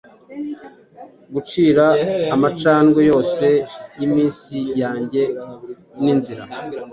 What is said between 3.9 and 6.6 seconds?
yiminsi yanjye ninzira?